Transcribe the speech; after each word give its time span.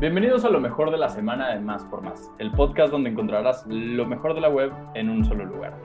Bienvenidos 0.00 0.46
a 0.46 0.48
lo 0.48 0.60
mejor 0.60 0.90
de 0.90 0.96
la 0.96 1.10
semana 1.10 1.50
de 1.50 1.60
Más 1.60 1.84
por 1.84 2.00
Más, 2.00 2.30
el 2.38 2.50
podcast 2.52 2.90
donde 2.90 3.10
encontrarás 3.10 3.66
lo 3.66 4.06
mejor 4.06 4.34
de 4.34 4.40
la 4.40 4.48
web 4.48 4.72
en 4.94 5.10
un 5.10 5.26
solo 5.26 5.44
lugar. 5.44 5.78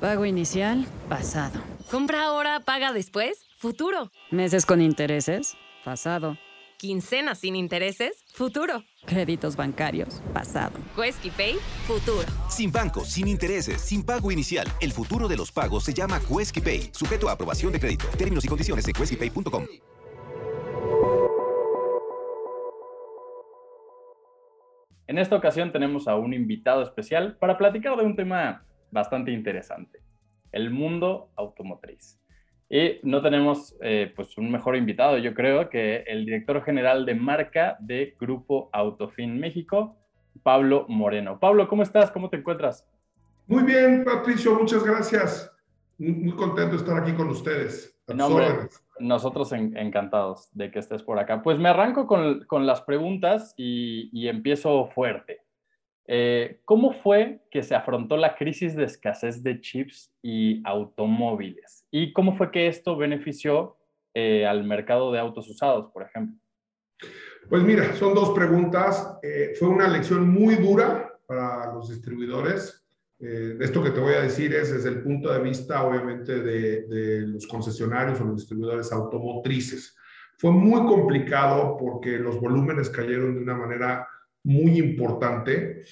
Pago 0.00 0.24
inicial, 0.26 0.86
pasado. 1.08 1.58
Compra 1.90 2.26
ahora, 2.26 2.60
paga 2.60 2.92
después, 2.92 3.44
futuro. 3.56 4.12
Meses 4.30 4.64
con 4.64 4.80
intereses, 4.80 5.56
pasado. 5.84 6.36
Quincena 6.80 7.34
sin 7.34 7.56
intereses, 7.56 8.24
futuro. 8.32 8.84
Créditos 9.04 9.54
bancarios, 9.54 10.22
pasado. 10.32 10.78
Quesky 10.96 11.28
Pay, 11.28 11.56
futuro. 11.86 12.26
Sin 12.48 12.72
bancos, 12.72 13.06
sin 13.08 13.28
intereses, 13.28 13.82
sin 13.82 14.02
pago 14.02 14.32
inicial. 14.32 14.66
El 14.80 14.90
futuro 14.90 15.28
de 15.28 15.36
los 15.36 15.52
pagos 15.52 15.84
se 15.84 15.92
llama 15.92 16.18
Quesky 16.20 16.62
Pay, 16.62 16.88
sujeto 16.92 17.28
a 17.28 17.32
aprobación 17.32 17.70
de 17.74 17.80
crédito. 17.80 18.06
Términos 18.16 18.46
y 18.46 18.48
condiciones 18.48 18.88
en 18.88 18.94
queskypay.com. 18.94 19.66
En 25.06 25.18
esta 25.18 25.36
ocasión 25.36 25.72
tenemos 25.72 26.08
a 26.08 26.16
un 26.16 26.32
invitado 26.32 26.82
especial 26.82 27.36
para 27.36 27.58
platicar 27.58 27.94
de 27.98 28.04
un 28.06 28.16
tema 28.16 28.64
bastante 28.90 29.32
interesante, 29.32 30.00
el 30.50 30.70
mundo 30.70 31.30
automotriz. 31.36 32.19
Y 32.72 33.00
no 33.02 33.20
tenemos 33.20 33.76
eh, 33.80 34.12
pues 34.14 34.38
un 34.38 34.50
mejor 34.50 34.76
invitado, 34.76 35.18
yo 35.18 35.34
creo, 35.34 35.68
que 35.68 36.04
el 36.06 36.24
director 36.24 36.62
general 36.62 37.04
de 37.04 37.16
marca 37.16 37.76
de 37.80 38.14
Grupo 38.20 38.70
Autofin 38.72 39.40
México, 39.40 39.96
Pablo 40.44 40.86
Moreno. 40.88 41.40
Pablo, 41.40 41.66
¿cómo 41.66 41.82
estás? 41.82 42.12
¿Cómo 42.12 42.30
te 42.30 42.36
encuentras? 42.36 42.86
Muy 43.48 43.64
bien, 43.64 44.04
Patricio, 44.04 44.54
muchas 44.54 44.84
gracias. 44.84 45.50
Muy, 45.98 46.32
contento 46.36 46.70
de 46.70 46.76
estar 46.76 46.96
aquí 47.02 47.12
con 47.12 47.28
ustedes. 47.28 48.00
nosotros 49.00 49.52
encantados 49.52 50.48
de 50.52 50.70
que 50.70 50.78
estés 50.78 51.02
por 51.02 51.18
acá. 51.18 51.42
Pues 51.42 51.58
me 51.58 51.70
arranco 51.70 52.06
con, 52.06 52.44
con 52.44 52.66
las 52.66 52.82
preguntas 52.82 53.52
y, 53.56 54.10
y 54.12 54.28
empiezo 54.28 54.86
fuerte. 54.94 55.40
Eh, 56.06 56.60
¿Cómo 56.64 56.92
fue 56.92 57.40
que 57.50 57.62
se 57.62 57.74
afrontó 57.74 58.16
la 58.16 58.34
crisis 58.34 58.76
de 58.76 58.84
escasez 58.84 59.42
de 59.42 59.60
chips 59.60 60.12
y 60.22 60.60
automóviles? 60.64 61.79
¿Y 61.90 62.12
cómo 62.12 62.36
fue 62.36 62.50
que 62.50 62.66
esto 62.66 62.96
benefició 62.96 63.76
eh, 64.14 64.46
al 64.46 64.64
mercado 64.64 65.12
de 65.12 65.18
autos 65.18 65.48
usados, 65.48 65.90
por 65.92 66.02
ejemplo? 66.02 66.36
Pues 67.48 67.62
mira, 67.62 67.94
son 67.94 68.14
dos 68.14 68.30
preguntas. 68.30 69.18
Eh, 69.22 69.52
fue 69.58 69.68
una 69.68 69.88
lección 69.88 70.28
muy 70.28 70.56
dura 70.56 71.18
para 71.26 71.72
los 71.72 71.88
distribuidores. 71.88 72.76
esto 73.18 73.82
que 73.82 73.90
te 73.90 74.00
voy 74.00 74.14
a 74.14 74.22
decir 74.22 74.54
es 74.54 74.72
desde 74.72 74.88
el 74.88 75.02
punto 75.02 75.30
de 75.30 75.40
vista, 75.40 75.84
obviamente, 75.84 76.40
de, 76.40 76.86
de 76.86 77.26
los 77.26 77.46
concesionarios 77.46 78.20
o 78.20 78.24
los 78.24 78.36
distribuidores 78.36 78.90
automotrices. 78.92 79.94
Fue 80.38 80.50
muy 80.50 80.86
complicado 80.86 81.76
porque 81.78 82.18
los 82.18 82.40
volúmenes 82.40 82.88
cayeron 82.88 83.34
de 83.34 83.42
una 83.42 83.56
manera 83.56 84.08
muy 84.42 84.78
importante 84.78 85.84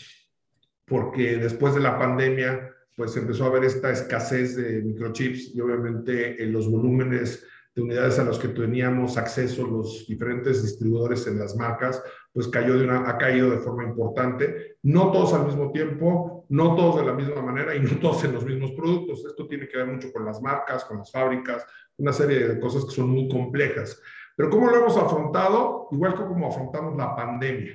porque 0.86 1.36
después 1.36 1.74
de 1.74 1.80
la 1.80 1.98
pandemia 1.98 2.74
pues 2.98 3.16
empezó 3.16 3.44
a 3.44 3.46
haber 3.46 3.62
esta 3.62 3.92
escasez 3.92 4.56
de 4.56 4.82
microchips 4.82 5.54
y 5.54 5.60
obviamente 5.60 6.42
en 6.42 6.52
los 6.52 6.68
volúmenes 6.68 7.46
de 7.72 7.82
unidades 7.82 8.18
a 8.18 8.24
los 8.24 8.40
que 8.40 8.48
teníamos 8.48 9.16
acceso 9.16 9.64
los 9.64 10.04
diferentes 10.08 10.64
distribuidores 10.64 11.24
en 11.28 11.38
las 11.38 11.54
marcas, 11.54 12.02
pues 12.32 12.48
cayó 12.48 12.76
de 12.76 12.84
una, 12.84 13.08
ha 13.08 13.16
caído 13.16 13.50
de 13.50 13.58
forma 13.58 13.84
importante. 13.84 14.78
No 14.82 15.12
todos 15.12 15.32
al 15.32 15.46
mismo 15.46 15.70
tiempo, 15.70 16.44
no 16.48 16.74
todos 16.74 16.96
de 16.96 17.06
la 17.06 17.12
misma 17.12 17.40
manera 17.40 17.76
y 17.76 17.80
no 17.80 18.00
todos 18.00 18.24
en 18.24 18.32
los 18.32 18.44
mismos 18.44 18.72
productos. 18.72 19.24
Esto 19.24 19.46
tiene 19.46 19.68
que 19.68 19.76
ver 19.76 19.86
mucho 19.86 20.12
con 20.12 20.24
las 20.24 20.42
marcas, 20.42 20.84
con 20.84 20.98
las 20.98 21.12
fábricas, 21.12 21.64
una 21.98 22.12
serie 22.12 22.48
de 22.48 22.58
cosas 22.58 22.84
que 22.84 22.90
son 22.90 23.10
muy 23.10 23.28
complejas. 23.28 24.02
Pero 24.34 24.50
¿cómo 24.50 24.68
lo 24.68 24.76
hemos 24.76 24.96
afrontado? 24.96 25.86
Igual 25.92 26.14
que 26.14 26.24
como 26.24 26.48
afrontamos 26.48 26.96
la 26.96 27.14
pandemia. 27.14 27.74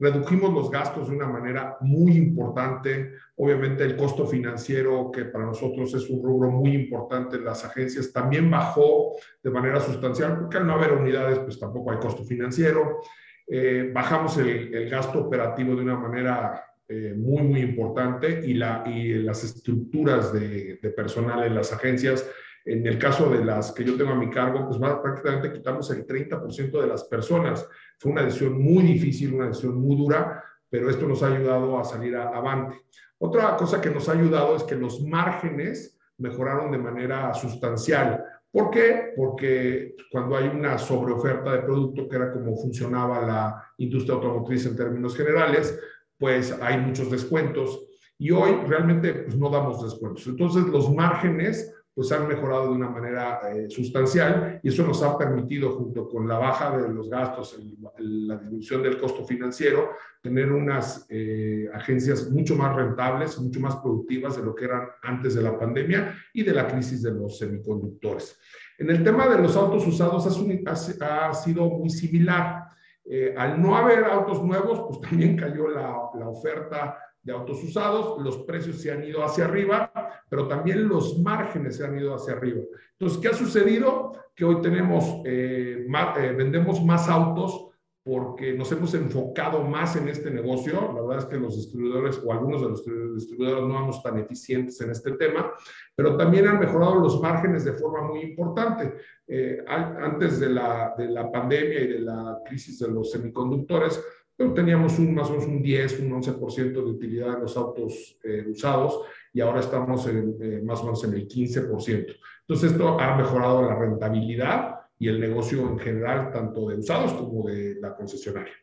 Redujimos 0.00 0.52
los 0.52 0.68
gastos 0.68 1.08
de 1.08 1.14
una 1.14 1.28
manera 1.28 1.76
muy 1.80 2.16
importante. 2.16 3.12
Obviamente 3.36 3.84
el 3.84 3.96
costo 3.96 4.26
financiero, 4.26 5.10
que 5.10 5.24
para 5.24 5.46
nosotros 5.46 5.92
es 5.94 6.08
un 6.08 6.22
rubro 6.22 6.50
muy 6.50 6.74
importante 6.74 7.36
en 7.36 7.44
las 7.44 7.64
agencias, 7.64 8.12
también 8.12 8.50
bajó 8.50 9.16
de 9.42 9.50
manera 9.50 9.80
sustancial, 9.80 10.38
porque 10.38 10.58
al 10.58 10.66
no 10.66 10.74
haber 10.74 10.92
unidades, 10.92 11.40
pues 11.40 11.58
tampoco 11.58 11.90
hay 11.90 11.98
costo 11.98 12.24
financiero. 12.24 13.00
Eh, 13.46 13.90
bajamos 13.92 14.38
el, 14.38 14.88
gasto 14.88 15.20
operativo 15.20 15.74
de 15.74 15.82
una 15.82 15.96
manera 15.96 16.64
eh, 16.86 17.14
muy, 17.16 17.42
muy 17.42 17.60
importante 17.60 18.40
y, 18.46 18.54
la, 18.54 18.84
y 18.86 19.14
las 19.14 19.42
estructuras 19.42 20.32
de, 20.32 20.78
de 20.80 20.90
personal 20.90 21.44
en 21.44 21.54
las 21.54 21.72
agencias 21.72 22.24
en 22.64 22.86
el 22.86 22.98
caso 22.98 23.28
de 23.28 23.44
las 23.44 23.72
que 23.72 23.84
yo 23.84 23.96
tengo 23.96 24.12
a 24.12 24.16
mi 24.16 24.30
cargo, 24.30 24.66
pues 24.66 24.78
prácticamente 24.78 25.52
quitamos 25.52 25.90
el 25.90 26.06
30% 26.06 26.80
de 26.80 26.86
las 26.86 27.04
personas. 27.04 27.68
Fue 27.98 28.12
una 28.12 28.22
decisión 28.22 28.60
muy 28.60 28.82
difícil, 28.84 29.34
una 29.34 29.48
decisión 29.48 29.76
muy 29.76 29.96
dura, 29.96 30.42
pero 30.70 30.88
esto 30.88 31.06
nos 31.06 31.22
ha 31.22 31.26
ayudado 31.26 31.78
a 31.78 31.84
salir 31.84 32.16
avante. 32.16 32.76
Otra 33.24 33.56
cosa 33.56 33.80
que 33.80 33.88
nos 33.88 34.06
ha 34.06 34.12
ayudado 34.12 34.54
es 34.54 34.64
que 34.64 34.74
los 34.74 35.00
márgenes 35.00 35.98
mejoraron 36.18 36.70
de 36.70 36.76
manera 36.76 37.32
sustancial. 37.32 38.22
¿Por 38.52 38.68
qué? 38.68 39.14
Porque 39.16 39.96
cuando 40.12 40.36
hay 40.36 40.48
una 40.48 40.76
sobreoferta 40.76 41.52
de 41.52 41.62
producto, 41.62 42.06
que 42.06 42.16
era 42.16 42.30
como 42.30 42.54
funcionaba 42.54 43.22
la 43.22 43.64
industria 43.78 44.16
automotriz 44.16 44.66
en 44.66 44.76
términos 44.76 45.16
generales, 45.16 45.80
pues 46.18 46.54
hay 46.60 46.78
muchos 46.78 47.10
descuentos 47.10 47.86
y 48.18 48.30
hoy 48.30 48.60
realmente 48.66 49.14
pues, 49.14 49.38
no 49.38 49.48
damos 49.48 49.82
descuentos. 49.82 50.26
Entonces 50.26 50.66
los 50.66 50.92
márgenes 50.92 51.73
pues 51.94 52.10
han 52.10 52.26
mejorado 52.26 52.64
de 52.64 52.72
una 52.72 52.90
manera 52.90 53.40
eh, 53.52 53.70
sustancial 53.70 54.58
y 54.62 54.68
eso 54.68 54.84
nos 54.84 55.00
ha 55.04 55.16
permitido, 55.16 55.70
junto 55.72 56.08
con 56.08 56.26
la 56.26 56.38
baja 56.38 56.76
de 56.76 56.92
los 56.92 57.08
gastos, 57.08 57.56
la 57.98 58.36
disminución 58.36 58.82
del 58.82 58.98
costo 58.98 59.24
financiero, 59.24 59.90
tener 60.20 60.50
unas 60.50 61.06
eh, 61.08 61.68
agencias 61.72 62.28
mucho 62.30 62.56
más 62.56 62.74
rentables, 62.74 63.38
mucho 63.38 63.60
más 63.60 63.76
productivas 63.76 64.36
de 64.36 64.42
lo 64.42 64.54
que 64.56 64.64
eran 64.64 64.88
antes 65.02 65.36
de 65.36 65.42
la 65.42 65.56
pandemia 65.56 66.14
y 66.32 66.42
de 66.42 66.52
la 66.52 66.66
crisis 66.66 67.00
de 67.02 67.12
los 67.12 67.38
semiconductores. 67.38 68.40
En 68.76 68.90
el 68.90 69.04
tema 69.04 69.28
de 69.28 69.40
los 69.40 69.56
autos 69.56 69.86
usados 69.86 70.26
ha, 70.26 71.34
sido 71.34 71.70
muy 71.70 71.90
similar. 71.90 72.64
Eh, 73.04 73.34
al 73.36 73.60
no 73.60 73.76
haber 73.76 74.04
autos 74.06 74.42
nuevos, 74.42 74.80
pues 74.88 75.00
también 75.08 75.36
cayó 75.36 75.68
la, 75.68 76.10
la 76.18 76.28
oferta 76.28 76.98
de 77.24 77.32
autos 77.32 77.64
usados, 77.64 78.22
los 78.22 78.38
precios 78.38 78.80
se 78.80 78.92
han 78.92 79.02
ido 79.02 79.24
hacia 79.24 79.46
arriba, 79.46 79.90
pero 80.28 80.46
también 80.46 80.86
los 80.86 81.18
márgenes 81.18 81.76
se 81.76 81.84
han 81.84 81.98
ido 81.98 82.14
hacia 82.14 82.34
arriba. 82.34 82.60
Entonces, 82.92 83.18
¿qué 83.18 83.28
ha 83.28 83.34
sucedido? 83.34 84.12
Que 84.34 84.44
hoy 84.44 84.60
tenemos, 84.60 85.22
eh, 85.24 85.86
eh, 85.86 86.34
vendemos 86.36 86.84
más 86.84 87.08
autos 87.08 87.70
porque 88.04 88.52
nos 88.52 88.70
hemos 88.70 88.92
enfocado 88.92 89.62
más 89.62 89.96
en 89.96 90.08
este 90.08 90.30
negocio. 90.30 90.92
La 90.94 91.00
verdad 91.00 91.18
es 91.20 91.24
que 91.24 91.38
los 91.38 91.56
distribuidores 91.56 92.20
o 92.22 92.30
algunos 92.30 92.60
de 92.60 92.68
los 92.68 92.84
distribuidores 93.14 93.64
no 93.64 93.78
somos 93.78 94.02
tan 94.02 94.18
eficientes 94.18 94.78
en 94.82 94.90
este 94.90 95.12
tema, 95.12 95.50
pero 95.96 96.14
también 96.14 96.46
han 96.46 96.60
mejorado 96.60 96.96
los 96.96 97.18
márgenes 97.22 97.64
de 97.64 97.72
forma 97.72 98.06
muy 98.06 98.20
importante. 98.20 98.92
Eh, 99.26 99.64
antes 99.66 100.38
de 100.38 100.50
la, 100.50 100.94
de 100.98 101.08
la 101.08 101.32
pandemia 101.32 101.80
y 101.80 101.86
de 101.86 101.98
la 102.00 102.40
crisis 102.44 102.78
de 102.80 102.88
los 102.88 103.10
semiconductores, 103.10 104.04
pero 104.36 104.52
teníamos 104.52 104.98
un, 104.98 105.14
más 105.14 105.28
o 105.28 105.32
menos 105.32 105.46
un 105.46 105.62
10, 105.62 106.00
un 106.00 106.22
11% 106.22 106.72
de 106.72 106.80
utilidad 106.80 107.34
en 107.34 107.42
los 107.42 107.56
autos 107.56 108.18
eh, 108.24 108.44
usados 108.48 109.00
y 109.32 109.40
ahora 109.40 109.60
estamos 109.60 110.06
en, 110.08 110.36
eh, 110.40 110.60
más 110.62 110.80
o 110.80 110.84
menos 110.84 111.04
en 111.04 111.14
el 111.14 111.28
15%. 111.28 112.16
Entonces 112.40 112.72
esto 112.72 113.00
ha 113.00 113.16
mejorado 113.16 113.62
la 113.62 113.78
rentabilidad 113.78 114.80
y 114.98 115.08
el 115.08 115.20
negocio 115.20 115.60
en 115.68 115.78
general, 115.78 116.30
tanto 116.32 116.68
de 116.68 116.76
usados 116.76 117.12
como 117.12 117.48
de 117.48 117.76
la 117.80 117.94
concesionaria. 117.94 118.54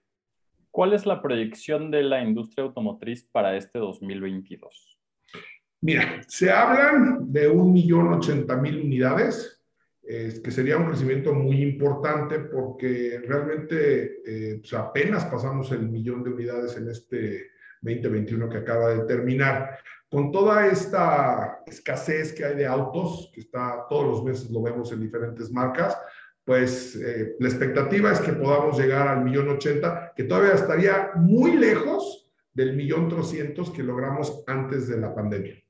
¿Cuál 0.71 0.93
es 0.93 1.05
la 1.05 1.21
proyección 1.21 1.91
de 1.91 2.03
la 2.03 2.23
industria 2.23 2.65
automotriz 2.65 3.27
para 3.31 3.55
este 3.57 3.79
2022? 3.79 4.97
Mira, 5.81 6.21
se 6.27 6.51
hablan 6.51 7.31
de 7.31 7.49
un 7.49 7.73
millón 7.73 8.11
unidades 10.03 10.39
que 10.39 10.51
sería 10.51 10.77
un 10.77 10.87
crecimiento 10.87 11.33
muy 11.33 11.61
importante 11.61 12.39
porque 12.39 13.21
realmente 13.25 14.21
eh, 14.25 14.57
pues 14.59 14.73
apenas 14.73 15.25
pasamos 15.25 15.71
el 15.71 15.89
millón 15.89 16.23
de 16.23 16.31
unidades 16.31 16.75
en 16.77 16.89
este 16.89 17.51
2021 17.81 18.49
que 18.49 18.57
acaba 18.57 18.89
de 18.93 19.05
terminar. 19.05 19.77
Con 20.09 20.31
toda 20.31 20.67
esta 20.67 21.61
escasez 21.65 22.33
que 22.33 22.43
hay 22.43 22.55
de 22.55 22.67
autos, 22.67 23.31
que 23.33 23.41
está 23.41 23.85
todos 23.89 24.07
los 24.07 24.23
meses 24.23 24.51
lo 24.51 24.61
vemos 24.61 24.91
en 24.91 24.99
diferentes 24.99 25.51
marcas, 25.51 25.97
pues 26.43 26.95
eh, 26.95 27.35
la 27.39 27.47
expectativa 27.47 28.11
es 28.11 28.19
que 28.19 28.33
podamos 28.33 28.77
llegar 28.77 29.07
al 29.07 29.23
millón 29.23 29.49
ochenta, 29.49 30.11
que 30.15 30.23
todavía 30.23 30.53
estaría 30.53 31.11
muy 31.15 31.55
lejos 31.55 32.29
del 32.53 32.75
millón 32.75 33.07
trescientos 33.07 33.69
que 33.69 33.83
logramos 33.83 34.43
antes 34.47 34.89
de 34.89 34.99
la 34.99 35.15
pandemia. 35.15 35.60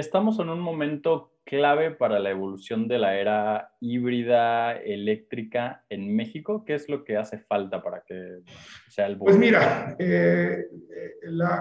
Estamos 0.00 0.38
en 0.40 0.48
un 0.48 0.60
momento 0.60 1.32
clave 1.44 1.90
para 1.90 2.20
la 2.20 2.30
evolución 2.30 2.86
de 2.86 2.98
la 2.98 3.18
era 3.18 3.72
híbrida 3.80 4.72
eléctrica 4.76 5.84
en 5.88 6.14
México? 6.14 6.64
¿Qué 6.64 6.74
es 6.74 6.88
lo 6.88 7.04
que 7.04 7.16
hace 7.16 7.38
falta 7.38 7.82
para 7.82 8.02
que 8.06 8.42
sea 8.88 9.06
el 9.06 9.18
Pues 9.18 9.36
mira, 9.36 9.96
eh, 9.98 10.66
eh, 10.96 11.14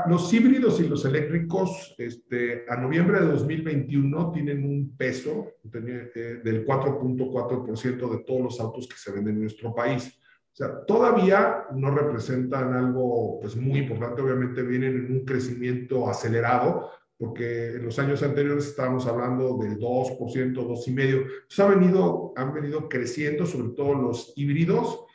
los 0.07 0.31
híbridos 0.31 0.79
y 0.79 0.87
los 0.87 1.05
eléctricos 1.05 1.95
este, 1.97 2.65
a 2.69 2.75
noviembre 2.77 3.19
de 3.19 3.27
2021 3.27 4.31
tienen 4.31 4.63
un 4.63 4.95
peso 4.95 5.53
eh, 5.73 6.41
del 6.43 6.65
4.4% 6.65 8.11
de 8.11 8.23
todos 8.23 8.41
los 8.41 8.59
autos 8.59 8.87
que 8.87 8.97
se 8.97 9.11
venden 9.11 9.35
en 9.35 9.41
nuestro 9.41 9.73
país. 9.73 10.19
O 10.51 10.55
sea, 10.55 10.85
todavía 10.85 11.65
no 11.73 11.89
representan 11.89 12.73
algo 12.73 13.39
pues, 13.39 13.55
muy 13.55 13.79
importante, 13.79 14.21
obviamente 14.21 14.61
vienen 14.61 14.97
en 14.97 15.11
un 15.11 15.25
crecimiento 15.25 16.09
acelerado, 16.09 16.91
porque 17.19 17.75
en 17.75 17.83
los 17.83 17.99
años 17.99 18.23
anteriores 18.23 18.67
estábamos 18.67 19.05
hablando 19.05 19.57
del 19.57 19.77
2%, 19.77 20.17
2,5%. 20.17 20.53
Entonces 20.53 21.59
ha 21.59 21.67
venido, 21.67 22.31
han 22.37 22.53
venido 22.53 22.87
creciendo, 22.87 23.45
sobre 23.45 23.73
todo 23.75 23.93
los 23.93 24.31
híbridos 24.37 25.05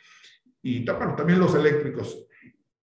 y 0.61 0.85
también 0.85 1.39
los 1.39 1.55
eléctricos. 1.55 2.27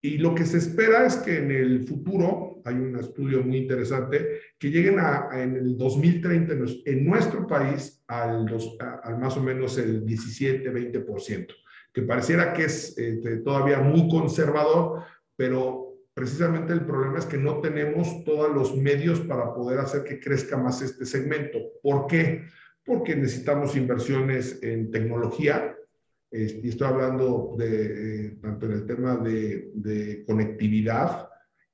Y 0.03 0.19
lo 0.19 0.35
que 0.35 0.45
se 0.45 0.59
espera 0.59 1.07
es 1.07 1.15
que 1.19 1.39
en 1.39 1.53
el 1.53 1.87
futuro, 1.87 2.61
hay 2.65 2.75
un 2.75 2.99
estudio 2.99 3.45
muy 3.45 3.59
interesante, 3.59 4.41
que 4.59 4.71
lleguen 4.71 4.99
a, 4.99 5.29
en 5.35 5.55
el 5.55 5.79
2030 5.79 6.55
en 6.87 7.05
nuestro 7.05 7.47
país 7.47 8.03
al, 8.09 8.53
al 9.05 9.19
más 9.19 9.37
o 9.37 9.41
menos 9.41 9.79
el 9.79 10.05
17-20%, 10.05 11.47
que 11.93 12.03
pareciera 12.03 12.53
que 12.53 12.65
es 12.65 12.99
este, 12.99 13.37
todavía 13.37 13.79
muy 13.79 14.09
conservador, 14.09 15.05
pero 15.37 15.92
precisamente 16.14 16.73
el 16.73 16.85
problema 16.85 17.19
es 17.19 17.26
que 17.26 17.38
no 17.38 17.61
tenemos 17.61 18.25
todos 18.25 18.53
los 18.55 18.76
medios 18.76 19.20
para 19.20 19.55
poder 19.55 19.79
hacer 19.79 20.05
que 20.05 20.20
crezca 20.20 20.56
más 20.56 20.82
este 20.82 21.06
segmento. 21.06 21.59
¿Por 21.82 22.06
qué? 22.06 22.44
Porque 22.85 23.17
necesitamos 23.17 23.76
inversiones 23.76 24.62
en 24.62 24.91
tecnología, 24.91 25.76
y 26.32 26.69
estoy 26.69 26.88
hablando 26.88 27.56
eh, 27.61 28.38
tanto 28.41 28.64
en 28.64 28.73
el 28.73 28.87
tema 28.87 29.17
de, 29.17 29.70
de, 29.75 30.25
conectividad 30.25 31.29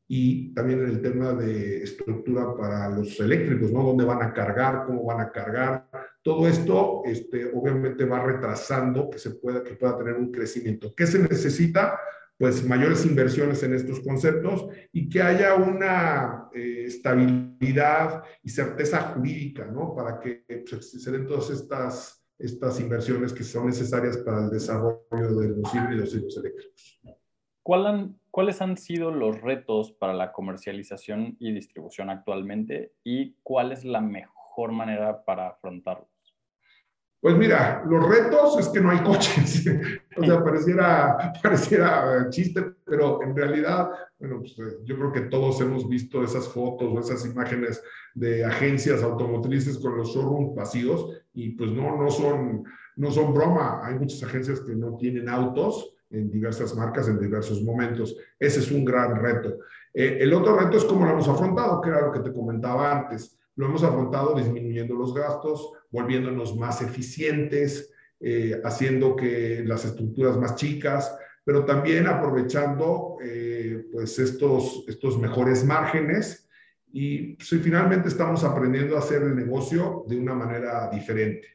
y 0.09 0.53
también 0.53 0.81
en 0.81 0.89
el 0.89 1.01
tema 1.01 1.33
de 1.33 1.85
estructura 1.85 2.57
para 2.57 2.89
los 2.89 3.21
eléctricos, 3.21 3.71
¿no? 3.71 3.85
¿Dónde 3.85 4.05
van 4.05 4.23
a 4.23 4.33
cargar? 4.33 4.85
¿Cómo 4.85 5.05
van 5.05 5.21
a 5.21 5.31
cargar? 5.31 5.89
Todo 6.23 6.49
esto, 6.49 7.03
este, 7.05 7.53
obviamente, 7.55 8.05
va 8.05 8.25
retrasando 8.25 9.09
que 9.11 9.19
se 9.19 9.31
pueda, 9.33 9.63
que 9.63 9.75
pueda 9.75 9.97
tener 9.97 10.15
un 10.15 10.33
crecimiento. 10.33 10.93
¿Qué 10.97 11.07
se 11.07 11.21
necesita? 11.21 12.01
Pues 12.39 12.65
mayores 12.65 13.05
inversiones 13.05 13.63
en 13.65 13.75
estos 13.75 14.01
conceptos 14.01 14.69
y 14.93 15.09
que 15.09 15.21
haya 15.21 15.57
una 15.57 16.49
eh, 16.55 16.85
estabilidad 16.87 18.23
y 18.43 18.49
certeza 18.49 19.13
jurídica, 19.13 19.67
¿no? 19.67 19.95
Para 19.95 20.21
que 20.21 20.45
pues, 20.71 21.03
se 21.03 21.11
den 21.11 21.27
todas 21.27 21.51
estas, 21.51 22.25
estas 22.39 22.81
inversiones 22.81 23.33
que 23.33 23.43
son 23.43 23.67
necesarias 23.67 24.19
para 24.19 24.45
el 24.45 24.51
desarrollo 24.51 25.01
de 25.11 25.49
los 25.49 25.75
híbridos 25.75 26.15
y 26.15 26.21
los 26.21 26.37
eléctricos. 26.37 27.01
¿Cuáles 28.31 28.63
han 28.63 28.77
sido 28.77 29.11
los 29.11 29.41
retos 29.41 29.93
para 29.93 30.15
la 30.15 30.33
comercialización 30.33 31.37
y 31.41 31.53
distribución 31.53 32.09
actualmente 32.09 32.93
y 33.03 33.35
cuál 33.43 33.73
es 33.73 33.85
la 33.85 34.01
mejor 34.01 34.71
manera 34.71 35.25
para 35.25 35.49
afrontarlos? 35.49 36.18
Pues 37.21 37.37
mira, 37.37 37.83
los 37.89 38.09
retos 38.09 38.59
es 38.61 38.69
que 38.69 38.81
no 38.81 38.91
hay 38.91 39.03
coches. 39.03 39.65
o 40.17 40.25
sea, 40.25 40.43
pareciera, 40.45 41.33
pareciera 41.43 42.29
chiste, 42.31 42.75
pero 42.85 43.23
en 43.23 43.35
realidad, 43.35 43.91
bueno, 44.19 44.39
pues 44.41 44.57
yo 44.85 44.97
creo 44.97 45.13
que 45.13 45.21
todos 45.23 45.61
hemos 45.61 45.89
visto 45.89 46.23
esas 46.23 46.49
fotos 46.49 46.93
o 46.93 47.01
esas 47.01 47.25
imágenes 47.27 47.83
de 48.15 48.45
agencias 48.45 49.03
automotrices 49.03 49.79
con 49.79 49.97
los 49.97 50.15
showrooms 50.15 50.55
vacíos 50.55 51.23
y 51.35 51.51
pues 51.51 51.71
no, 51.71 52.01
no 52.01 52.11
son, 52.11 52.65
no 52.97 53.11
son 53.11 53.35
broma. 53.35 53.81
Hay 53.85 53.99
muchas 53.99 54.23
agencias 54.23 54.61
que 54.61 54.75
no 54.75 54.97
tienen 54.97 55.29
autos 55.29 55.95
en 56.11 56.31
diversas 56.31 56.75
marcas 56.77 57.09
en 57.09 57.19
diversos 57.19 57.63
momentos. 57.63 58.17
Ese 58.39 58.61
es 58.61 58.71
un 58.71 58.85
gran 58.85 59.21
reto. 59.21 59.59
Eh, 59.93 60.19
el 60.21 60.33
otro 60.33 60.57
reto 60.57 60.77
es 60.77 60.85
cómo 60.85 61.05
lo 61.05 61.13
hemos 61.13 61.29
afrontado, 61.29 61.81
que 61.81 61.91
era 61.91 62.07
lo 62.07 62.13
que 62.13 62.21
te 62.21 62.33
comentaba 62.33 62.97
antes. 62.97 63.39
Lo 63.57 63.67
hemos 63.67 63.83
afrontado 63.83 64.35
disminuyendo 64.35 64.95
los 64.95 65.13
gastos, 65.13 65.73
volviéndonos 65.91 66.57
más 66.57 66.83
eficientes, 66.83 67.93
eh, 68.21 68.61
haciendo 68.65 69.15
que 69.15 69.63
las 69.65 69.85
estructuras 69.85 70.37
más 70.37 70.57
chicas, 70.57 71.17
pero 71.45 71.65
también 71.65 72.09
aprovechando 72.09 73.17
eh, 73.23 73.87
pues 73.93 74.19
estos, 74.19 74.85
estos 74.89 75.19
mejores 75.19 75.65
márgenes 75.65 76.49
y 76.93 77.37
pues, 77.37 77.49
finalmente 77.63 78.09
estamos 78.09 78.43
aprendiendo 78.43 78.97
a 78.97 78.99
hacer 78.99 79.23
el 79.23 79.37
negocio 79.37 80.05
de 80.09 80.19
una 80.19 80.35
manera 80.35 80.91
diferente. 80.91 81.47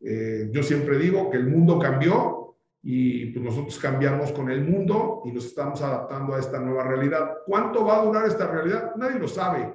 Eh, 0.00 0.50
yo 0.52 0.62
siempre 0.62 0.98
digo 0.98 1.30
que 1.30 1.38
el 1.38 1.46
mundo 1.46 1.78
cambió 1.78 2.56
y 2.82 3.26
pues 3.32 3.44
nosotros 3.44 3.78
cambiamos 3.78 4.30
con 4.32 4.50
el 4.50 4.62
mundo 4.62 5.22
y 5.24 5.32
nos 5.32 5.46
estamos 5.46 5.80
adaptando 5.80 6.34
a 6.34 6.38
esta 6.38 6.60
nueva 6.60 6.84
realidad. 6.84 7.30
¿Cuánto 7.46 7.84
va 7.84 8.00
a 8.00 8.04
durar 8.04 8.26
esta 8.26 8.46
realidad? 8.46 8.94
Nadie 8.96 9.18
lo 9.18 9.28
sabe, 9.28 9.74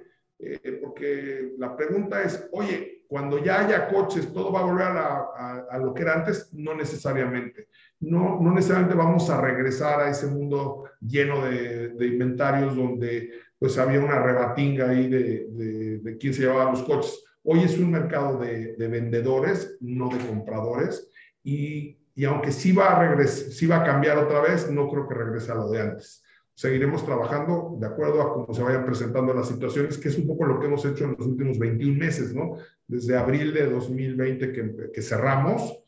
porque 0.82 1.54
la 1.58 1.76
pregunta 1.76 2.22
es, 2.24 2.48
oye, 2.52 2.95
cuando 3.08 3.44
ya 3.44 3.62
haya 3.62 3.88
coches, 3.88 4.32
todo 4.34 4.52
va 4.52 4.62
a 4.62 4.64
volver 4.64 4.88
a, 4.88 5.78
lo 5.78 5.94
que 5.94 6.02
era 6.02 6.16
antes, 6.16 6.50
no 6.54 6.76
necesariamente. 6.76 7.68
No, 8.00 8.40
no, 8.42 8.54
necesariamente 8.54 8.96
vamos 8.96 9.30
a 9.30 9.40
regresar 9.40 10.00
a 10.00 10.10
ese 10.10 10.28
mundo 10.28 10.86
lleno 11.00 11.46
de, 11.46 11.96
inventarios 12.00 12.76
donde 12.76 13.32
pues 13.58 13.78
había 13.78 14.00
una 14.00 14.22
rebatinga 14.22 14.90
ahí 14.90 15.08
de, 15.08 15.48
de, 15.50 16.00
de, 16.00 16.18
quién 16.18 16.34
se 16.34 16.42
llevaba 16.42 16.72
los 16.72 16.84
coches. 16.84 17.24
Hoy 17.44 17.62
es 17.64 17.78
un 17.78 17.92
mercado 17.92 18.38
de, 18.40 18.76
vendedores, 18.78 19.78
no 19.80 20.10
de 20.10 20.18
compradores, 20.28 21.10
y, 21.44 21.98
y 22.16 22.26
aunque 22.26 22.52
sí 22.52 22.72
va, 22.72 23.02
a 23.02 23.28
sí 23.28 23.68
va 23.68 23.78
a 23.78 23.84
cambiar 23.84 24.18
otra 24.18 24.42
vez, 24.42 24.70
no 24.70 24.90
creo 24.90 25.08
que 25.08 25.16
regrese 25.16 25.52
a 25.52 25.56
lo 25.56 25.70
de 25.70 25.82
antes 25.82 26.25
seguiremos 26.56 27.06
trabajando 27.06 27.76
de 27.80 27.86
acuerdo 27.86 28.22
a 28.22 28.34
cómo 28.34 28.54
se 28.54 28.64
vayan 28.64 28.86
presentando 28.86 29.34
las 29.34 29.50
situaciones, 29.50 29.98
que 29.98 30.08
es 30.08 30.18
un 30.18 30.26
poco 30.26 30.46
lo 30.46 30.60
que 30.60 30.68
hemos 30.68 30.86
hecho 30.86 31.04
en 31.04 31.16
los 31.18 31.28
últimos 31.28 31.60
21 31.60 32.00
meses, 32.00 32.34
¿no? 32.34 32.56
Desde 32.88 33.18
abril 33.18 33.54
de 33.54 33.70
2020 33.70 34.52
que, 34.54 34.92
que 34.94 35.02
cerramos 35.02 35.82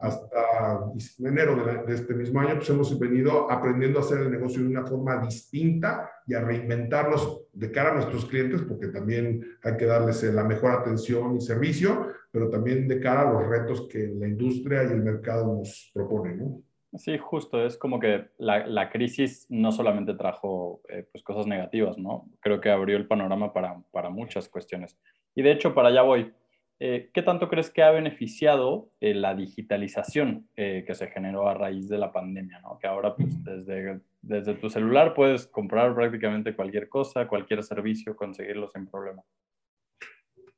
hasta 0.00 0.80
enero 1.18 1.62
de, 1.64 1.84
de, 1.84 1.94
este 1.94 2.14
mismo 2.14 2.40
año, 2.40 2.56
pues 2.56 2.70
hemos 2.70 2.98
venido 2.98 3.50
aprendiendo 3.50 3.98
a 3.98 4.02
hacer 4.02 4.20
el 4.20 4.30
negocio 4.30 4.62
de 4.62 4.68
una 4.68 4.86
forma 4.86 5.18
distinta 5.18 6.10
y 6.26 6.34
a 6.34 6.40
reinventarnos 6.40 7.42
de 7.52 7.70
cara 7.70 7.90
a 7.90 7.94
nuestros 7.94 8.24
clientes, 8.24 8.62
porque 8.62 8.88
también 8.88 9.44
hay 9.62 9.76
que 9.76 9.84
darles 9.84 10.22
la 10.22 10.42
mejor 10.42 10.72
atención 10.72 11.36
y 11.36 11.40
servicio, 11.42 12.08
pero 12.30 12.48
también 12.48 12.88
de 12.88 12.98
cara 12.98 13.28
a 13.28 13.32
los 13.32 13.46
retos 13.46 13.86
que 13.88 14.08
la 14.08 14.26
industria 14.26 14.84
y 14.84 14.86
el 14.86 15.02
mercado 15.02 15.54
nos 15.54 15.90
proponen, 15.92 16.38
¿no? 16.38 16.62
Sí, 16.96 17.18
justo, 17.18 17.64
es 17.64 17.76
como 17.76 17.98
que 17.98 18.26
la, 18.38 18.66
la 18.66 18.88
crisis 18.88 19.46
no 19.48 19.72
solamente 19.72 20.14
trajo 20.14 20.80
eh, 20.88 21.06
pues 21.10 21.24
cosas 21.24 21.46
negativas, 21.46 21.98
¿no? 21.98 22.30
Creo 22.40 22.60
que 22.60 22.70
abrió 22.70 22.96
el 22.96 23.06
panorama 23.06 23.52
para, 23.52 23.82
para 23.90 24.10
muchas 24.10 24.48
cuestiones. 24.48 24.96
Y 25.34 25.42
de 25.42 25.52
hecho, 25.52 25.74
para 25.74 25.88
allá 25.88 26.02
voy. 26.02 26.32
Eh, 26.80 27.10
¿Qué 27.12 27.22
tanto 27.22 27.48
crees 27.48 27.70
que 27.70 27.82
ha 27.82 27.90
beneficiado 27.90 28.90
eh, 29.00 29.14
la 29.14 29.34
digitalización 29.34 30.48
que 30.54 30.94
se 30.94 31.06
generó 31.08 31.48
a 31.48 31.54
raíz 31.54 31.88
de 31.88 31.98
la 31.98 32.12
pandemia? 32.12 32.60
¿no? 32.60 32.78
Que 32.78 32.86
ahora 32.86 33.14
pues, 33.16 33.42
desde, 33.42 34.00
desde 34.22 34.54
tu 34.54 34.68
celular 34.68 35.14
puedes 35.14 35.46
comprar 35.46 35.94
prácticamente 35.94 36.54
cualquier 36.54 36.88
cosa, 36.88 37.26
cualquier 37.26 37.62
servicio, 37.62 38.16
conseguirlo 38.16 38.68
sin 38.68 38.86
problema. 38.86 39.22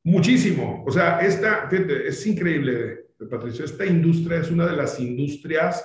Muchísimo. 0.04 0.84
O 0.86 0.90
sea, 0.90 1.20
esta, 1.20 1.68
fíjate, 1.68 2.08
es 2.08 2.26
increíble, 2.26 3.06
Patricio. 3.30 3.64
Esta 3.64 3.86
industria 3.86 4.40
es 4.40 4.50
una 4.50 4.66
de 4.66 4.76
las 4.76 5.00
industrias 5.00 5.84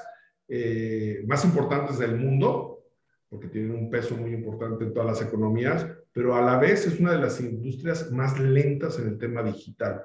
eh, 0.54 1.24
más 1.28 1.46
importantes 1.46 1.98
del 1.98 2.18
mundo, 2.18 2.84
porque 3.30 3.48
tienen 3.48 3.72
un 3.72 3.90
peso 3.90 4.18
muy 4.18 4.34
importante 4.34 4.84
en 4.84 4.94
todas 4.94 5.08
las 5.08 5.26
economías, 5.26 5.88
pero 6.12 6.36
a 6.36 6.42
la 6.42 6.58
vez 6.58 6.86
es 6.86 7.00
una 7.00 7.14
de 7.14 7.20
las 7.20 7.40
industrias 7.40 8.12
más 8.12 8.38
lentas 8.38 9.00
en 9.00 9.08
el 9.08 9.18
tema 9.18 9.42
digital. 9.44 10.02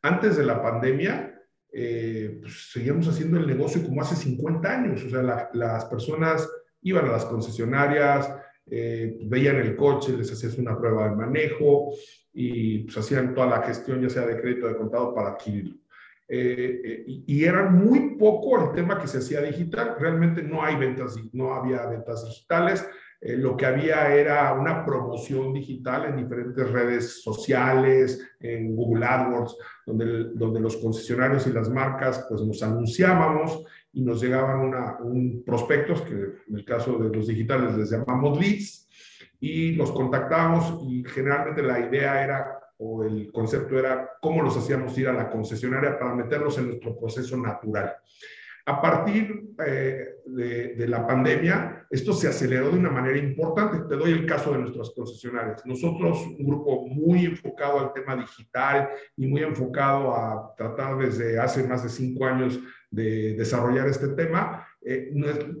Antes 0.00 0.38
de 0.38 0.46
la 0.46 0.62
pandemia, 0.62 1.38
eh, 1.70 2.38
pues, 2.40 2.70
seguíamos 2.72 3.08
haciendo 3.08 3.38
el 3.38 3.46
negocio 3.46 3.82
como 3.82 4.00
hace 4.00 4.16
50 4.16 4.72
años, 4.72 5.04
o 5.04 5.10
sea, 5.10 5.50
las 5.52 5.84
personas 5.84 6.48
iban 6.80 7.04
a 7.04 7.12
las 7.12 7.26
concesionarias, 7.26 8.34
eh, 8.70 9.18
veían 9.24 9.56
el 9.56 9.76
coche, 9.76 10.16
les 10.16 10.32
hacías 10.32 10.56
una 10.56 10.78
prueba 10.78 11.10
de 11.10 11.16
manejo 11.16 11.90
y 12.32 12.84
pues 12.84 12.96
hacían 12.96 13.34
toda 13.34 13.48
la 13.48 13.62
gestión, 13.64 14.00
ya 14.00 14.08
sea 14.08 14.24
de 14.24 14.40
crédito 14.40 14.66
de 14.66 14.76
contado, 14.76 15.14
para 15.14 15.32
adquirirlo. 15.32 15.76
Eh, 16.32 16.80
eh, 16.84 17.04
y, 17.26 17.44
era 17.44 17.68
muy 17.68 18.14
poco 18.16 18.60
el 18.60 18.72
tema 18.72 19.00
que 19.00 19.08
se 19.08 19.18
hacía 19.18 19.42
digital. 19.42 19.96
Realmente 19.98 20.44
no 20.44 20.62
hay 20.62 20.76
ventas, 20.76 21.16
no 21.32 21.52
había 21.54 21.84
ventas 21.86 22.24
digitales. 22.24 22.88
Eh, 23.20 23.36
lo 23.36 23.56
que 23.56 23.66
había 23.66 24.14
era 24.14 24.52
una 24.54 24.84
promoción 24.84 25.52
digital 25.52 26.04
en 26.04 26.18
diferentes 26.18 26.70
redes 26.70 27.20
sociales, 27.20 28.24
en 28.38 28.76
Google 28.76 29.04
AdWords, 29.06 29.56
donde, 29.84 30.30
donde 30.34 30.60
los 30.60 30.76
concesionarios 30.76 31.48
y 31.48 31.52
las 31.52 31.68
marcas 31.68 32.24
pues 32.28 32.42
nos 32.42 32.62
anunciábamos 32.62 33.64
y 33.92 34.02
nos 34.02 34.22
llegaban 34.22 34.60
una, 34.60 34.98
un 35.00 35.42
prospectos, 35.44 36.02
que 36.02 36.14
en 36.14 36.54
el 36.54 36.64
caso 36.64 36.96
de 36.96 37.14
los 37.14 37.26
digitales 37.26 37.76
les 37.76 37.90
llamamos 37.90 38.38
leads, 38.38 38.88
y 39.40 39.72
los 39.72 39.90
contactábamos 39.90 40.78
y 40.86 41.02
generalmente 41.04 41.62
la 41.62 41.80
idea 41.80 42.22
era 42.22 42.59
o 42.80 43.04
el 43.04 43.30
concepto 43.30 43.78
era 43.78 44.10
cómo 44.20 44.42
los 44.42 44.56
hacíamos 44.56 44.96
ir 44.98 45.08
a 45.08 45.12
la 45.12 45.30
concesionaria 45.30 45.98
para 45.98 46.14
meterlos 46.14 46.56
en 46.58 46.68
nuestro 46.68 46.98
proceso 46.98 47.36
natural. 47.36 47.94
A 48.66 48.80
partir 48.80 49.54
eh, 49.66 50.16
de, 50.26 50.88
la 50.88 51.06
pandemia, 51.06 51.86
esto 51.90 52.12
se 52.12 52.28
aceleró 52.28 52.70
de 52.70 52.78
una 52.78 52.90
manera 52.90 53.18
importante. 53.18 53.88
Te 53.88 53.96
doy 53.96 54.12
el 54.12 54.26
caso 54.26 54.52
de 54.52 54.58
nuestras 54.58 54.90
concesionarias. 54.90 55.64
Nosotros, 55.66 56.24
un 56.38 56.46
grupo 56.46 56.86
muy 56.86 57.26
enfocado 57.26 57.80
al 57.80 57.92
tema 57.92 58.16
digital 58.16 58.90
y 59.16 59.26
muy 59.26 59.42
enfocado 59.42 60.14
a 60.14 60.54
tratar 60.56 60.98
desde 60.98 61.38
hace 61.38 61.66
más 61.66 61.82
de 61.82 61.88
cinco 61.88 62.26
años 62.26 62.60
de 62.90 63.34
desarrollar 63.34 63.88
este 63.88 64.08
tema, 64.08 64.66
eh, 64.82 65.12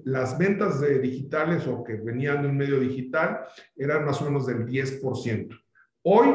las 0.04 0.38
ventas 0.38 0.80
de 0.80 0.98
digitales 1.00 1.66
o 1.66 1.84
que 1.84 1.96
venían 1.96 2.42
de 2.42 2.48
un 2.48 2.56
medio 2.56 2.80
digital 2.80 3.40
eran 3.76 4.04
más 4.04 4.20
o 4.22 4.24
menos 4.24 4.46
del 4.46 4.66
10%. 4.66 5.58
Hoy, 6.02 6.28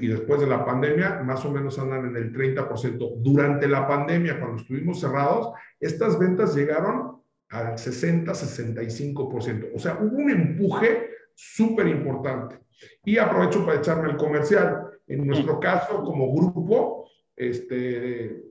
y 0.00 0.06
después 0.06 0.40
de 0.40 0.46
la 0.46 0.64
pandemia, 0.64 1.20
más 1.24 1.44
o 1.44 1.50
menos 1.50 1.78
andan 1.78 2.06
en 2.06 2.16
el 2.16 2.32
30%. 2.32 3.16
Durante 3.18 3.68
la 3.68 3.86
pandemia, 3.86 4.38
cuando 4.38 4.62
estuvimos 4.62 5.00
cerrados, 5.00 5.52
estas 5.80 6.18
ventas 6.18 6.54
llegaron 6.54 7.22
al 7.50 7.74
60-65%. 7.74 9.70
O 9.74 9.78
sea, 9.78 9.98
hubo 10.00 10.16
un 10.16 10.30
empuje 10.30 11.10
súper 11.34 11.88
importante. 11.88 12.60
Y 13.04 13.18
aprovecho 13.18 13.66
para 13.66 13.78
echarme 13.78 14.10
el 14.10 14.16
comercial. 14.16 14.84
En 15.06 15.26
nuestro 15.26 15.58
caso, 15.58 16.04
como 16.04 16.32
grupo, 16.32 17.08
este, 17.34 18.44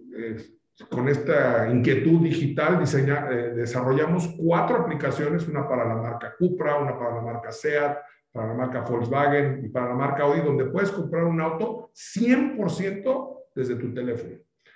con 0.90 1.08
esta 1.08 1.70
inquietud 1.70 2.22
digital, 2.22 2.80
diseña, 2.80 3.28
eh, 3.32 3.54
desarrollamos 3.56 4.36
cuatro 4.38 4.78
aplicaciones, 4.78 5.48
una 5.48 5.68
para 5.68 5.86
la 5.86 5.96
marca 5.96 6.36
Cupra, 6.38 6.78
una 6.78 6.98
para 6.98 7.16
la 7.16 7.22
marca 7.22 7.52
SEAT, 7.52 7.98
para 8.38 8.50
la 8.50 8.54
marca 8.54 8.82
Volkswagen 8.82 9.66
y 9.66 9.70
para 9.70 9.90
la 9.90 9.96
marca 9.96 10.24
Audi, 10.24 10.42
donde 10.42 10.66
puedes 10.66 10.92
comprar 10.92 11.24
un 11.24 11.42
auto 11.42 11.90
100% 11.96 13.38
desde 13.56 13.76
tu 13.76 13.92
teléfono. 13.96 14.36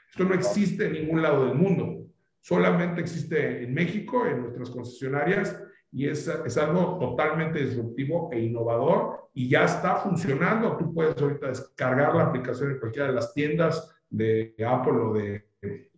Esto 0.09 0.23
no 0.23 0.33
existe 0.33 0.87
en 0.87 0.93
ningún 0.93 1.21
lado 1.21 1.45
del 1.45 1.55
mundo, 1.55 2.07
solamente 2.39 3.01
existe 3.01 3.63
en 3.63 3.71
México, 3.71 4.25
en 4.25 4.41
nuestras 4.41 4.71
concesionarias, 4.71 5.61
y 5.91 6.07
es, 6.07 6.27
es 6.27 6.57
algo 6.57 6.97
totalmente 6.97 7.59
disruptivo 7.59 8.31
e 8.33 8.39
innovador 8.39 9.29
y 9.33 9.47
ya 9.47 9.65
está 9.65 9.97
funcionando. 9.97 10.75
Tú 10.77 10.91
puedes 10.91 11.21
ahorita 11.21 11.49
descargar 11.49 12.15
la 12.15 12.23
aplicación 12.23 12.71
en 12.71 12.79
cualquiera 12.79 13.09
de 13.09 13.13
las 13.13 13.31
tiendas 13.33 13.95
de 14.09 14.55
Apple 14.65 14.93
o 14.93 15.13
de, 15.13 15.49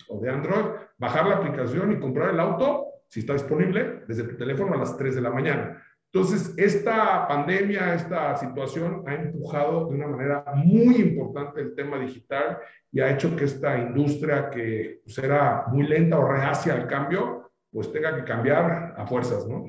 o 0.10 0.20
de 0.20 0.30
Android, 0.30 0.66
bajar 0.98 1.28
la 1.28 1.36
aplicación 1.38 1.94
y 1.94 2.00
comprar 2.00 2.32
el 2.32 2.40
auto, 2.42 2.88
si 3.08 3.22
está 3.22 3.34
disponible, 3.34 4.04
desde 4.06 4.24
tu 4.24 4.36
teléfono 4.36 4.74
a 4.74 4.78
las 4.78 4.98
3 4.98 5.16
de 5.16 5.22
la 5.22 5.30
mañana. 5.30 5.83
Entonces, 6.14 6.54
esta 6.60 7.28
pandemia, 7.28 7.96
esta 7.96 8.36
situación 8.36 9.04
ha 9.08 9.16
empujado 9.16 9.88
de 9.88 9.96
una 9.96 10.08
manera 10.08 10.46
muy 10.54 10.98
importante 10.98 11.60
el 11.60 11.74
tema 11.74 11.98
digital 11.98 12.60
y 12.92 13.00
ha 13.00 13.10
hecho 13.10 13.36
que 13.36 13.46
esta 13.46 13.80
industria 13.80 14.52
que 14.52 15.02
pues, 15.04 15.18
era 15.18 15.66
muy 15.72 15.88
lenta 15.88 16.20
o 16.20 16.28
reacia 16.28 16.76
al 16.76 16.86
cambio, 16.86 17.50
pues 17.72 17.92
tenga 17.92 18.16
que 18.16 18.24
cambiar 18.26 18.94
a 18.96 19.08
fuerzas, 19.08 19.48
¿no? 19.48 19.66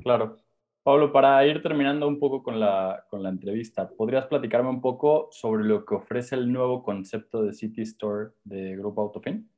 Claro. 0.00 0.36
Pablo, 0.84 1.10
para 1.12 1.44
ir 1.44 1.60
terminando 1.60 2.06
un 2.06 2.20
poco 2.20 2.44
con 2.44 2.60
la, 2.60 3.04
con 3.10 3.24
la 3.24 3.30
entrevista, 3.30 3.88
¿podrías 3.88 4.26
platicarme 4.26 4.68
un 4.68 4.80
poco 4.80 5.26
sobre 5.32 5.64
lo 5.64 5.84
que 5.84 5.96
ofrece 5.96 6.36
el 6.36 6.52
nuevo 6.52 6.84
concepto 6.84 7.42
de 7.42 7.52
City 7.52 7.82
Store 7.82 8.30
de 8.44 8.76
Grupo 8.76 9.00
Autofin? 9.00 9.50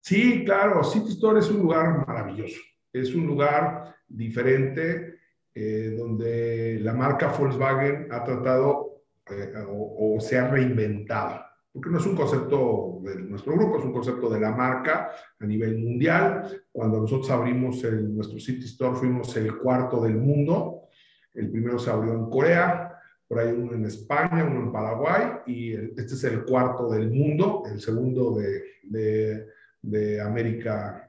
Sí, 0.00 0.44
claro, 0.44 0.82
City 0.82 1.10
Store 1.10 1.38
es 1.38 1.48
un 1.50 1.58
lugar 1.58 2.04
maravilloso 2.04 2.58
es 2.92 3.14
un 3.14 3.26
lugar 3.26 3.94
diferente 4.06 5.18
eh, 5.54 5.94
donde 5.98 6.78
la 6.80 6.94
marca 6.94 7.28
Volkswagen 7.28 8.08
ha 8.10 8.22
tratado 8.24 9.02
eh, 9.30 9.52
o, 9.68 10.18
se 10.20 10.38
ha 10.38 10.48
reinventado, 10.48 11.40
porque 11.72 11.90
no 11.90 11.98
es 11.98 12.06
un 12.06 12.16
concepto 12.16 13.00
de 13.02 13.16
nuestro 13.16 13.54
grupo, 13.54 13.78
es 13.78 13.84
un 13.84 13.92
concepto 13.92 14.30
de 14.30 14.40
la 14.40 14.52
marca 14.52 15.10
a 15.38 15.46
nivel 15.46 15.78
mundial. 15.78 16.62
Cuando 16.72 17.00
nosotros 17.00 17.30
abrimos 17.30 17.82
nuestro 17.84 18.38
City 18.38 18.64
Store 18.66 18.96
fuimos 18.96 19.36
el 19.36 19.56
cuarto 19.58 20.02
del 20.02 20.16
mundo, 20.16 20.88
el 21.34 21.50
primero 21.50 21.78
se 21.78 21.90
abrió 21.90 22.14
en 22.14 22.30
Corea, 22.30 22.94
por 23.26 23.40
ahí 23.40 23.52
uno 23.52 23.74
en 23.74 23.84
España, 23.84 24.44
uno 24.44 24.60
en 24.60 24.72
Paraguay, 24.72 25.24
y 25.46 25.74
este 25.74 26.14
es 26.14 26.24
el 26.24 26.44
cuarto 26.44 26.88
del 26.90 27.10
mundo, 27.10 27.64
el 27.70 27.80
segundo 27.80 28.34
de, 28.36 28.62
de, 28.84 29.46
de 29.82 30.20
América 30.20 31.07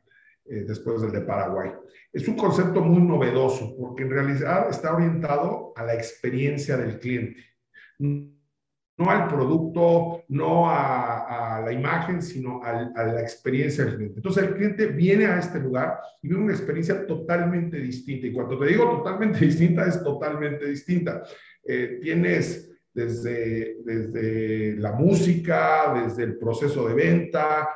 eh, 0.50 0.66
después 0.68 1.02
del 1.02 1.12
de 1.12 1.22
Paraguay. 1.22 1.72
Es 2.12 2.28
un 2.28 2.36
concepto 2.36 2.82
muy 2.82 3.02
novedoso 3.02 3.76
porque 3.78 4.04
en 4.04 4.10
realidad 4.10 4.70
está 4.70 4.96
orientado 4.96 5.74
a 5.76 5.84
la 5.84 5.94
experiencia 5.94 6.76
del 6.76 7.00
cliente, 7.00 7.40
no 8.00 9.10
al 9.10 9.28
producto, 9.28 10.24
no 10.30 10.70
a, 10.70 11.62
la 11.64 11.72
imagen, 11.72 12.22
sino 12.22 12.62
a 12.64 13.04
la 13.04 13.22
experiencia 13.22 13.86
del 13.86 13.96
cliente. 13.96 14.18
Entonces 14.18 14.44
el 14.44 14.56
cliente 14.56 14.88
viene 14.88 15.26
a 15.26 15.40
este 15.40 15.60
lugar 15.60 16.00
y 16.22 16.28
vive 16.28 16.42
una 16.42 16.54
experiencia 16.54 17.06
totalmente 17.06 17.78
distinta. 17.78 18.28
Y 18.28 18.34
cuando 18.34 18.58
te 18.58 18.68
digo 18.68 18.90
totalmente 18.90 19.40
distinta, 19.46 19.86
es 19.86 20.04
totalmente 20.04 20.66
distinta. 20.66 21.24
Eh, 21.64 22.00
tienes 22.02 22.70
desde, 22.94 23.78
desde 23.84 24.76
la 24.78 24.94
música, 24.94 25.94
desde 26.04 26.24
el 26.24 26.38
proceso 26.38 26.88
de 26.88 26.94
venta, 26.94 27.70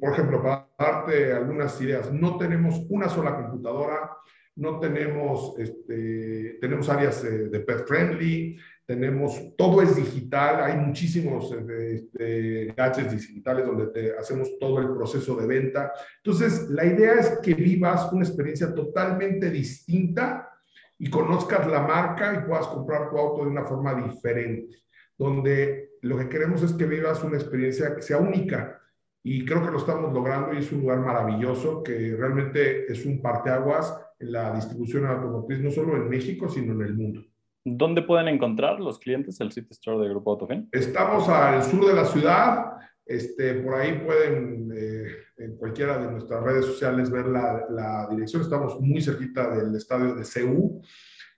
por 0.00 0.12
ejemplo, 0.12 0.42
para 0.42 0.68
darte 0.78 1.32
algunas 1.32 1.78
ideas, 1.80 2.12
no 2.12 2.38
tenemos 2.38 2.82
una 2.88 3.08
sola 3.08 3.36
computadora, 3.36 4.10
no 4.56 4.78
tenemos, 4.78 5.58
este, 5.58 6.58
tenemos 6.60 6.88
áreas 6.88 7.22
de, 7.22 7.60
pet 7.60 7.86
friendly, 7.86 8.56
tenemos, 8.86 9.56
todo 9.56 9.82
es 9.82 9.96
digital, 9.96 10.62
hay 10.62 10.76
muchísimos 10.76 11.52
este, 11.52 12.72
gadgets 12.76 13.12
digitales 13.12 13.66
donde 13.66 13.86
te 13.88 14.16
hacemos 14.16 14.58
todo 14.58 14.78
el 14.78 14.94
proceso 14.94 15.36
de 15.36 15.46
venta. 15.46 15.92
Entonces, 16.22 16.68
la 16.70 16.84
idea 16.84 17.14
es 17.14 17.38
que 17.42 17.54
vivas 17.54 18.10
una 18.12 18.24
experiencia 18.24 18.72
totalmente 18.74 19.50
distinta 19.50 20.50
y 20.98 21.10
conozcas 21.10 21.66
la 21.66 21.80
marca 21.80 22.34
y 22.34 22.46
puedas 22.46 22.68
comprar 22.68 23.10
tu 23.10 23.18
auto 23.18 23.44
de 23.44 23.50
una 23.50 23.64
forma 23.64 23.94
diferente, 23.94 24.76
donde 25.18 25.90
lo 26.02 26.16
que 26.18 26.28
queremos 26.28 26.62
es 26.62 26.72
que 26.74 26.86
vivas 26.86 27.24
una 27.24 27.36
experiencia 27.36 27.94
que 27.94 28.02
sea 28.02 28.18
única 28.18 28.80
y 29.26 29.42
creo 29.46 29.64
que 29.64 29.70
lo 29.70 29.78
estamos 29.78 30.12
logrando 30.12 30.52
y 30.52 30.58
es 30.58 30.70
un 30.70 30.82
lugar 30.82 31.00
maravilloso 31.00 31.82
que 31.82 32.14
realmente 32.14 32.92
es 32.92 33.06
un 33.06 33.22
parteaguas 33.22 33.98
en 34.18 34.32
la 34.32 34.54
distribución 34.54 35.06
automotriz, 35.06 35.60
no 35.60 35.70
solo 35.70 35.96
en 35.96 36.10
México, 36.10 36.46
sino 36.46 36.74
en 36.74 36.82
el 36.82 36.94
mundo. 36.94 37.24
¿Dónde 37.64 38.02
pueden 38.02 38.28
encontrar 38.28 38.78
los 38.80 38.98
clientes 38.98 39.40
el 39.40 39.50
City 39.50 39.68
Store 39.70 39.98
de 39.98 40.10
Grupo 40.10 40.32
Autofin? 40.32 40.68
Estamos 40.70 41.26
al 41.30 41.62
sur 41.62 41.86
de 41.86 41.94
la 41.94 42.04
ciudad. 42.04 42.72
Este, 43.06 43.54
por 43.54 43.74
ahí 43.76 43.98
pueden 44.04 44.70
eh, 44.76 45.06
en 45.38 45.56
cualquiera 45.56 45.96
de 45.96 46.10
nuestras 46.10 46.42
redes 46.42 46.66
sociales 46.66 47.10
ver 47.10 47.24
la, 47.26 47.64
la, 47.70 48.06
dirección. 48.10 48.42
Estamos 48.42 48.78
muy 48.78 49.00
cerquita 49.00 49.56
del 49.56 49.74
estadio 49.74 50.14
de 50.14 50.24
CEU 50.24 50.82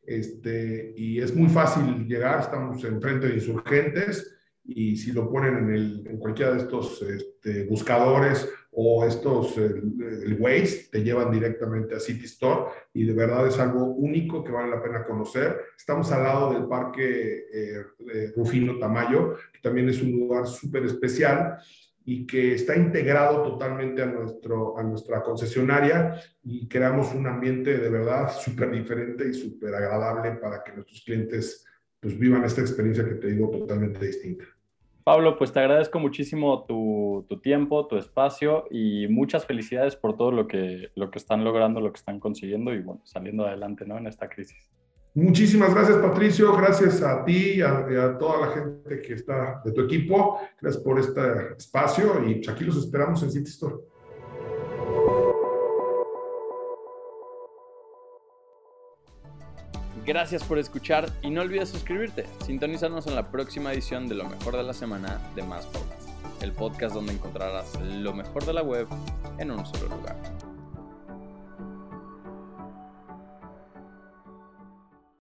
este, 0.02 0.93
y 0.97 1.21
es 1.21 1.33
muy 1.37 1.49
fácil 1.49 2.05
llegar. 2.09 2.40
Estamos 2.40 2.83
enfrente 2.83 3.28
de 3.28 3.35
insurgentes 3.35 4.36
y 4.69 4.97
si 4.97 5.13
lo 5.13 5.31
ponen 5.31 5.57
en, 5.59 5.75
el, 5.75 6.07
en 6.07 6.19
cualquiera 6.19 6.53
de 6.53 6.59
estos 6.59 7.03
este, 7.03 7.65
buscadores 7.65 8.49
o 8.73 9.07
estos, 9.07 9.57
el, 9.57 10.37
Waze, 10.39 10.89
te 10.91 11.03
llevan 11.03 11.31
directamente 11.31 11.95
a 11.95 12.01
City 12.01 12.27
Store 12.27 12.71
y 12.93 13.05
de 13.05 13.15
verdad 13.15 13.47
es 13.47 13.59
algo 13.59 13.85
único 13.87 14.45
que 14.45 14.53
vale 14.53 14.71
la 14.71 14.83
pena 14.83 15.05
conocer. 15.05 15.57
Estamos 15.79 16.13
al 16.13 16.25
lado 16.25 16.53
del 16.53 16.67
Parque 16.67 17.47
eh, 17.53 17.85
Rufino 18.37 18.79
Tamayo, 18.79 19.37
que 19.53 19.61
también 19.63 19.89
es 19.89 20.03
un 20.03 20.13
lugar 20.13 20.47
súper 20.47 20.85
especial 20.85 21.57
y 22.05 22.27
que 22.27 22.55
está 22.55 22.77
integrado 22.77 23.43
totalmente 23.43 24.03
a, 24.03 24.07
nuestro, 24.07 24.79
a 24.79 24.83
nuestra 24.83 25.23
concesionaria 25.23 26.21
y 26.43 26.69
creamos 26.69 27.15
un 27.15 27.27
ambiente 27.27 27.79
de 27.79 27.89
verdad 27.89 28.31
súper 28.31 28.71
diferente 28.71 29.27
y 29.29 29.33
súper 29.33 29.75
agradable 29.75 30.33
para 30.33 30.63
que 30.63 30.73
nuestros 30.73 31.03
clientes 31.03 31.65
pues 31.99 32.19
vivan 32.19 32.45
esta 32.45 32.61
experiencia 32.61 33.05
que 33.05 33.15
te 33.15 33.29
digo 33.29 33.51
totalmente 33.51 34.07
distinta. 34.07 34.45
Pablo, 35.07 35.39
pues 35.39 35.53
te 35.53 35.61
agradezco 35.61 36.01
muchísimo 36.01 36.65
tu, 36.65 37.25
tiempo, 37.41 37.87
tu 37.87 37.97
espacio 37.97 38.65
y 38.73 39.07
muchas 39.07 39.47
felicidades 39.47 39.95
por 39.95 40.17
todo 40.17 40.33
lo 40.33 40.49
que, 40.49 40.91
lo 40.97 41.13
que 41.13 41.19
están 41.21 41.45
logrando, 41.45 41.81
lo 41.81 41.93
que 41.93 41.99
están 41.99 42.19
consiguiendo 42.19 42.75
y 42.75 42.83
bueno, 42.83 43.03
saliendo 43.05 43.47
adelante 43.47 43.87
¿no? 43.87 43.99
en 43.99 44.09
esta 44.09 44.29
crisis. 44.29 44.69
Muchísimas 45.15 45.73
gracias, 45.73 45.99
Patricio. 45.99 46.57
Gracias 46.57 47.03
a 47.03 47.25
ti 47.25 47.53
y 47.59 47.61
a, 47.61 48.19
toda 48.19 48.49
la 48.49 48.53
gente 48.53 49.01
que 49.01 49.15
está 49.15 49.63
de 49.65 49.71
tu 49.71 49.83
equipo. 49.83 50.41
Gracias 50.61 50.83
por 50.83 50.99
este 50.99 51.21
espacio 51.57 52.29
y 52.29 52.43
aquí 52.51 52.65
los 52.65 52.77
esperamos 52.77 53.23
en 53.23 53.31
City 53.31 53.49
Store. 53.49 53.77
Gracias 60.07 60.45
por 60.45 60.57
escuchar 60.61 61.11
y 61.21 61.31
no 61.31 61.41
olvides 61.41 61.69
suscribirte. 61.69 62.27
Sintonízanos 62.45 63.09
en 63.09 63.17
la 63.17 63.29
próxima 63.33 63.73
edición 63.73 64.07
de 64.07 64.15
Lo 64.15 64.23
mejor 64.25 64.57
de 64.57 64.63
la 64.63 64.73
semana 64.73 65.21
de 65.35 65.43
Más 65.43 65.67
Podcast, 65.67 66.09
el 66.43 66.53
podcast 66.53 66.95
donde 66.95 67.13
encontrarás 67.13 67.75
lo 67.81 68.13
mejor 68.13 68.47
de 68.47 68.53
la 68.53 68.63
web 68.63 68.87
en 69.39 69.51
un 69.51 69.67
solo 69.67 69.97
lugar. 69.97 70.15